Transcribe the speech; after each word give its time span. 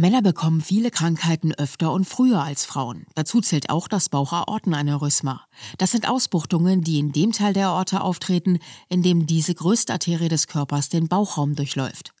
Männer 0.00 0.22
bekommen 0.22 0.62
viele 0.62 0.90
Krankheiten 0.90 1.52
öfter 1.52 1.92
und 1.92 2.06
früher 2.06 2.42
als 2.42 2.64
Frauen. 2.64 3.04
Dazu 3.14 3.42
zählt 3.42 3.68
auch 3.68 3.86
das 3.86 4.08
Bauchaortenaneurysma. 4.08 5.44
Das 5.76 5.90
sind 5.90 6.08
Ausbuchtungen, 6.08 6.80
die 6.80 6.98
in 6.98 7.12
dem 7.12 7.32
Teil 7.32 7.52
der 7.52 7.68
Aorta 7.68 7.98
auftreten, 7.98 8.60
in 8.88 9.02
dem 9.02 9.26
diese 9.26 9.54
größte 9.54 9.92
Arterie 9.92 10.30
des 10.30 10.46
Körpers 10.46 10.88
den 10.88 11.08
Bauchraum 11.08 11.54
durchläuft. 11.54 12.14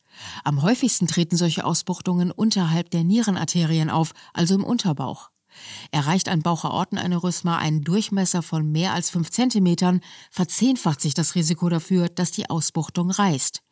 Am 0.44 0.60
häufigsten 0.60 1.06
treten 1.06 1.38
solche 1.38 1.64
Ausbuchtungen 1.64 2.30
unterhalb 2.30 2.90
der 2.90 3.02
Nierenarterien 3.02 3.88
auf, 3.88 4.12
also 4.34 4.56
im 4.56 4.64
Unterbauch. 4.64 5.30
Erreicht 5.90 6.28
ein 6.28 6.42
Bauchaortenaneurysma 6.42 7.56
einen 7.56 7.82
Durchmesser 7.82 8.42
von 8.42 8.70
mehr 8.70 8.92
als 8.92 9.08
5 9.08 9.30
cm, 9.30 10.00
verzehnfacht 10.30 11.00
sich 11.00 11.14
das 11.14 11.34
Risiko 11.34 11.70
dafür, 11.70 12.10
dass 12.10 12.30
die 12.30 12.50
Ausbuchtung 12.50 13.10
reißt. 13.10 13.62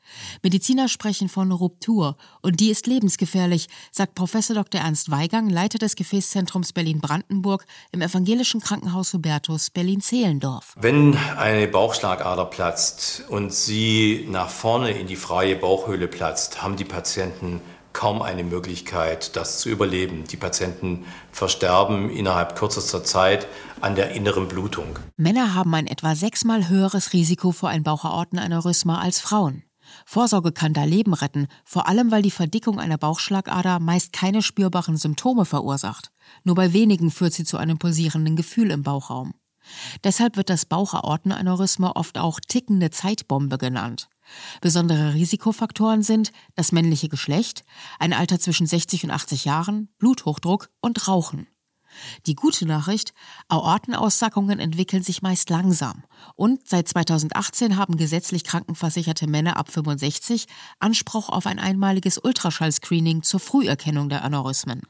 Mediziner 0.43 0.89
sprechen 0.89 1.29
von 1.29 1.53
Ruptur 1.53 2.17
und 2.43 2.61
die 2.61 2.71
ist 2.71 2.87
lebensgefährlich, 2.87 3.69
sagt 3.93 4.15
Professor 4.15 4.55
Dr. 4.55 4.81
Ernst 4.81 5.11
Weigang, 5.11 5.49
Leiter 5.49 5.79
des 5.79 5.97
Gefäßzentrums 5.97 6.73
Berlin-Brandenburg 6.73 7.65
im 7.93 8.03
evangelischen 8.03 8.61
Krankenhaus 8.61 9.13
Hubertus 9.13 9.71
Berlin-Zehlendorf. 9.71 10.75
Wenn 10.81 11.17
eine 11.37 11.69
Bauchschlagader 11.69 12.45
platzt 12.47 13.25
und 13.29 13.53
sie 13.53 14.27
nach 14.29 14.51
vorne 14.51 14.91
in 14.91 15.07
die 15.07 15.17
freie 15.17 15.57
Bauchhöhle 15.57 16.09
platzt, 16.09 16.63
haben 16.63 16.77
die 16.77 16.85
Patienten 16.85 17.61
kaum 17.93 18.23
eine 18.23 18.45
Möglichkeit, 18.45 19.35
das 19.35 19.59
zu 19.59 19.69
überleben. 19.69 20.23
Die 20.31 20.37
Patienten 20.37 21.05
versterben 21.33 22.11
innerhalb 22.11 22.55
kürzester 22.55 23.03
Zeit 23.03 23.49
an 23.81 23.97
der 23.97 24.13
inneren 24.13 24.47
Blutung. 24.47 24.99
Männer 25.17 25.55
haben 25.55 25.75
ein 25.75 25.89
etwa 25.89 26.15
sechsmal 26.15 26.69
höheres 26.69 27.13
Risiko 27.13 27.51
vor 27.51 27.71
ein 27.71 27.83
Bauchaortenaneurysma 27.83 29.01
als 29.01 29.21
Frauen. 29.21 29.65
Vorsorge 30.07 30.53
kann 30.53 30.73
da 30.73 30.85
Leben 30.85 31.15
retten, 31.15 31.47
vor 31.65 31.89
allem 31.89 32.11
weil 32.11 32.23
die 32.23 32.31
Verdickung 32.31 32.79
einer 32.79 32.99
Bauchschlagader 32.99 33.81
meist 33.81 34.13
keine 34.13 34.43
spürbaren 34.43 34.97
Symptome 34.97 35.45
verursacht. 35.45 36.11
Nur 36.45 36.55
bei 36.55 36.73
wenigen 36.73 37.11
führt 37.11 37.33
sie 37.33 37.45
zu 37.45 37.57
einem 37.57 37.79
pulsierenden 37.79 38.37
Gefühl 38.37 38.71
im 38.71 38.83
Bauchraum. 38.83 39.35
Deshalb 40.05 40.37
wird 40.37 40.51
das 40.51 40.65
Bauchaortenaneurysma 40.67 41.93
oft 41.95 42.19
auch 42.19 42.41
tickende 42.41 42.91
Zeitbombe 42.91 43.59
genannt. 43.59 44.09
Besondere 44.61 45.15
Risikofaktoren 45.15 46.03
sind 46.03 46.33
das 46.55 46.73
männliche 46.73 47.09
Geschlecht, 47.09 47.65
ein 47.99 48.13
Alter 48.13 48.39
zwischen 48.39 48.67
60 48.67 49.05
und 49.05 49.11
80 49.11 49.45
Jahren, 49.45 49.89
Bluthochdruck 49.99 50.71
und 50.81 51.09
Rauchen. 51.09 51.47
Die 52.27 52.35
gute 52.35 52.67
Nachricht, 52.67 53.13
Aortenaussackungen 53.49 54.59
entwickeln 54.59 55.03
sich 55.03 55.23
meist 55.23 55.51
langsam 55.51 56.05
und 56.35 56.69
seit 56.69 56.89
2018 56.89 57.77
haben 57.77 57.97
gesetzlich 57.97 58.45
krankenversicherte 58.45 59.27
Männer 59.27 59.57
ab 59.57 59.71
65 59.71 60.47
Anspruch 60.79 61.29
auf 61.29 61.47
ein 61.47 61.59
einmaliges 61.59 62.19
Ultraschallscreening 62.19 63.23
zur 63.23 63.41
Früherkennung 63.41 64.09
der 64.09 64.25
Aneurysmen. 64.25 64.83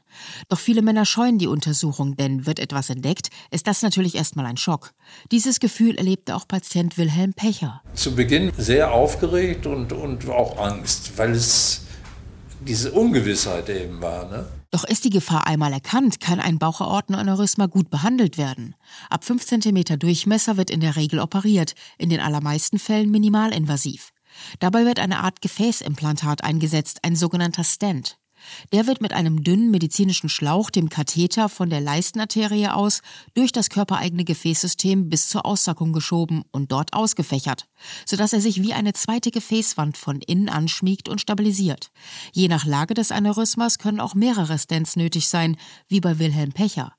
Doch 0.47 0.59
viele 0.59 0.81
Männer 0.81 1.05
scheuen 1.05 1.37
die 1.37 1.47
Untersuchung, 1.47 2.15
denn 2.15 2.45
wird 2.45 2.59
etwas 2.59 2.89
entdeckt, 2.89 3.29
ist 3.51 3.67
das 3.67 3.81
natürlich 3.81 4.15
erstmal 4.15 4.45
ein 4.45 4.57
Schock. 4.57 4.93
Dieses 5.31 5.59
Gefühl 5.59 5.95
erlebte 5.95 6.35
auch 6.35 6.47
Patient 6.47 6.97
Wilhelm 6.97 7.33
Pecher. 7.33 7.81
Zu 7.93 8.15
Beginn 8.15 8.51
sehr 8.57 8.91
aufgeregt 8.91 9.65
und, 9.65 9.93
und 9.93 10.27
auch 10.29 10.57
Angst, 10.57 11.17
weil 11.17 11.31
es 11.31 11.85
diese 12.61 12.91
Ungewissheit 12.91 13.69
eben 13.69 14.01
war. 14.01 14.29
Ne? 14.29 14.45
Doch 14.71 14.83
ist 14.83 15.03
die 15.03 15.09
Gefahr 15.09 15.47
einmal 15.47 15.73
erkannt, 15.73 16.19
kann 16.19 16.39
ein 16.39 16.59
Bauchaortenaneurysma 16.59 17.65
gut 17.65 17.89
behandelt 17.89 18.37
werden. 18.37 18.75
Ab 19.09 19.23
5 19.23 19.45
cm 19.45 19.97
Durchmesser 19.97 20.57
wird 20.57 20.69
in 20.69 20.79
der 20.79 20.95
Regel 20.95 21.19
operiert, 21.19 21.73
in 21.97 22.09
den 22.09 22.19
allermeisten 22.19 22.77
Fällen 22.77 23.09
minimalinvasiv. 23.09 24.11
Dabei 24.59 24.85
wird 24.85 24.99
eine 24.99 25.23
Art 25.23 25.41
Gefäßimplantat 25.41 26.43
eingesetzt, 26.43 26.99
ein 27.03 27.15
sogenannter 27.15 27.63
Stent. 27.63 28.19
Der 28.71 28.87
wird 28.87 29.01
mit 29.01 29.13
einem 29.13 29.43
dünnen 29.43 29.71
medizinischen 29.71 30.29
Schlauch, 30.29 30.69
dem 30.69 30.89
Katheter, 30.89 31.49
von 31.49 31.69
der 31.69 31.81
Leistenarterie 31.81 32.67
aus 32.69 33.01
durch 33.33 33.51
das 33.51 33.69
körpereigene 33.69 34.23
Gefäßsystem 34.23 35.09
bis 35.09 35.29
zur 35.29 35.45
Aussackung 35.45 35.93
geschoben 35.93 36.43
und 36.51 36.71
dort 36.71 36.93
ausgefächert, 36.93 37.67
sodass 38.05 38.33
er 38.33 38.41
sich 38.41 38.61
wie 38.61 38.73
eine 38.73 38.93
zweite 38.93 39.31
Gefäßwand 39.31 39.97
von 39.97 40.21
innen 40.21 40.49
anschmiegt 40.49 41.09
und 41.09 41.21
stabilisiert. 41.21 41.91
Je 42.31 42.47
nach 42.47 42.65
Lage 42.65 42.93
des 42.93 43.11
Aneurysmas 43.11 43.79
können 43.79 43.99
auch 43.99 44.15
mehrere 44.15 44.57
Stents 44.57 44.95
nötig 44.95 45.27
sein, 45.27 45.57
wie 45.87 45.99
bei 45.99 46.19
Wilhelm 46.19 46.51
Pecher. 46.51 46.93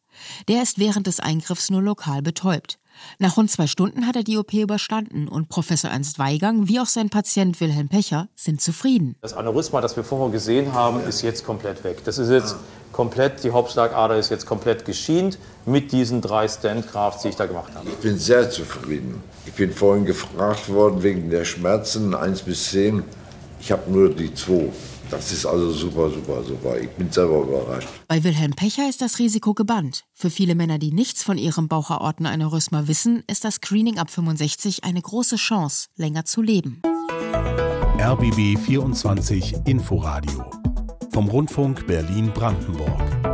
Der 0.48 0.62
ist 0.62 0.78
während 0.78 1.06
des 1.06 1.20
Eingriffs 1.20 1.70
nur 1.70 1.82
lokal 1.82 2.22
betäubt. 2.22 2.78
Nach 3.18 3.36
rund 3.36 3.50
zwei 3.50 3.66
Stunden 3.66 4.06
hat 4.06 4.16
er 4.16 4.24
die 4.24 4.36
OP 4.36 4.52
überstanden 4.52 5.28
und 5.28 5.48
Professor 5.48 5.90
Ernst 5.90 6.18
Weigang 6.18 6.68
wie 6.68 6.80
auch 6.80 6.86
sein 6.86 7.08
Patient 7.08 7.60
Wilhelm 7.60 7.88
Pecher 7.88 8.28
sind 8.34 8.60
zufrieden. 8.60 9.16
Das 9.20 9.32
Aneurysma, 9.32 9.80
das 9.80 9.96
wir 9.96 10.04
vorher 10.04 10.30
gesehen 10.30 10.72
haben, 10.72 11.00
ist 11.00 11.22
jetzt 11.22 11.44
komplett 11.44 11.82
weg. 11.84 12.04
Das 12.04 12.18
ist 12.18 12.30
jetzt 12.30 12.56
komplett, 12.92 13.42
die 13.44 13.50
Hauptschlagader 13.50 14.16
ist 14.16 14.30
jetzt 14.30 14.46
komplett 14.46 14.84
geschient 14.84 15.38
mit 15.66 15.92
diesen 15.92 16.20
drei 16.20 16.48
Stent-Grafts, 16.48 17.22
die 17.22 17.28
ich 17.28 17.36
da 17.36 17.46
gemacht 17.46 17.74
habe. 17.74 17.88
Ich 17.88 17.96
bin 17.96 18.18
sehr 18.18 18.50
zufrieden. 18.50 19.22
Ich 19.46 19.52
bin 19.52 19.72
vorhin 19.72 20.04
gefragt 20.04 20.68
worden 20.68 21.02
wegen 21.02 21.30
der 21.30 21.44
Schmerzen 21.44 22.14
1 22.14 22.42
bis 22.42 22.70
10. 22.70 23.04
Ich 23.60 23.72
habe 23.72 23.90
nur 23.90 24.10
die 24.10 24.34
2. 24.34 24.70
Das 25.10 25.32
ist 25.32 25.44
also 25.44 25.70
super, 25.70 26.10
super, 26.10 26.42
super. 26.44 26.78
Ich 26.78 26.88
bin 26.90 27.10
selber 27.10 27.42
überrascht. 27.42 27.88
Bei 28.06 28.22
Wilhelm 28.22 28.52
Pecher 28.52 28.88
ist 28.88 29.02
das 29.02 29.18
Risiko 29.18 29.54
gebannt. 29.54 30.04
Für 30.14 30.30
viele 30.30 30.54
Männer, 30.54 30.78
die 30.78 30.92
nichts 30.92 31.22
von 31.22 31.36
ihrem 31.36 31.68
Bauchaortenaneurysma 31.68 32.86
wissen, 32.86 33.24
ist 33.26 33.44
das 33.44 33.56
Screening 33.56 33.98
ab 33.98 34.10
65 34.10 34.84
eine 34.84 35.02
große 35.02 35.36
Chance, 35.36 35.88
länger 35.96 36.24
zu 36.24 36.42
leben. 36.42 36.80
RBB 37.98 38.58
24 38.58 39.66
Inforadio 39.66 40.50
vom 41.12 41.28
Rundfunk 41.28 41.86
Berlin-Brandenburg. 41.86 43.29